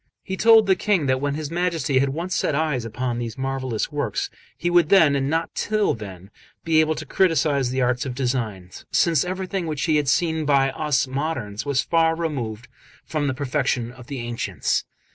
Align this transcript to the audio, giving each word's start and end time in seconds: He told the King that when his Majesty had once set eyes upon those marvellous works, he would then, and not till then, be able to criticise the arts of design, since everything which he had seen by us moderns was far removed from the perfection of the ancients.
He 0.23 0.35
told 0.35 0.65
the 0.65 0.75
King 0.75 1.05
that 1.05 1.21
when 1.21 1.35
his 1.35 1.51
Majesty 1.51 1.99
had 1.99 2.09
once 2.09 2.33
set 2.35 2.55
eyes 2.55 2.85
upon 2.85 3.19
those 3.19 3.37
marvellous 3.37 3.91
works, 3.91 4.31
he 4.57 4.67
would 4.67 4.89
then, 4.89 5.15
and 5.15 5.29
not 5.29 5.53
till 5.53 5.93
then, 5.93 6.31
be 6.63 6.79
able 6.79 6.95
to 6.95 7.05
criticise 7.05 7.69
the 7.69 7.83
arts 7.83 8.03
of 8.03 8.15
design, 8.15 8.71
since 8.89 9.23
everything 9.23 9.67
which 9.67 9.83
he 9.83 9.97
had 9.97 10.07
seen 10.07 10.43
by 10.43 10.71
us 10.71 11.05
moderns 11.05 11.67
was 11.67 11.83
far 11.83 12.15
removed 12.15 12.67
from 13.05 13.27
the 13.27 13.35
perfection 13.35 13.91
of 13.91 14.07
the 14.07 14.17
ancients. 14.21 14.85